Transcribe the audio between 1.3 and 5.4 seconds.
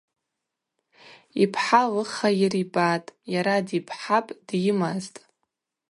Йпхӏа лыхайыр йбатӏ, йара дипхӏапӏ, дйымазтӏ.